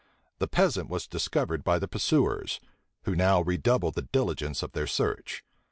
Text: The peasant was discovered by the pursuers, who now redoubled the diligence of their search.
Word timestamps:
The 0.39 0.47
peasant 0.47 0.89
was 0.89 1.05
discovered 1.05 1.63
by 1.63 1.77
the 1.77 1.87
pursuers, 1.87 2.59
who 3.03 3.15
now 3.15 3.39
redoubled 3.41 3.93
the 3.93 4.01
diligence 4.01 4.63
of 4.63 4.71
their 4.71 4.87
search. 4.87 5.43